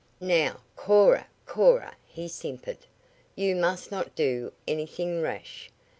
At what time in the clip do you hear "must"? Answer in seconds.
3.55-3.91